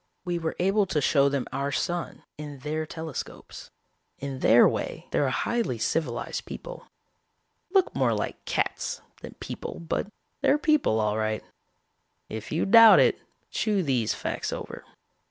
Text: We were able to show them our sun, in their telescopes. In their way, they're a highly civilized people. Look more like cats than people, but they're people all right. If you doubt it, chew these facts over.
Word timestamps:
We 0.25 0.39
were 0.39 0.55
able 0.57 0.87
to 0.87 0.99
show 0.99 1.29
them 1.29 1.45
our 1.53 1.71
sun, 1.71 2.23
in 2.35 2.57
their 2.61 2.87
telescopes. 2.87 3.69
In 4.17 4.39
their 4.39 4.67
way, 4.67 5.05
they're 5.11 5.27
a 5.27 5.29
highly 5.29 5.77
civilized 5.77 6.45
people. 6.45 6.87
Look 7.69 7.93
more 7.93 8.15
like 8.15 8.43
cats 8.45 9.01
than 9.21 9.35
people, 9.35 9.79
but 9.79 10.07
they're 10.41 10.57
people 10.57 10.99
all 10.99 11.19
right. 11.19 11.43
If 12.29 12.51
you 12.51 12.65
doubt 12.65 12.99
it, 12.99 13.19
chew 13.51 13.83
these 13.83 14.11
facts 14.15 14.51
over. 14.51 14.85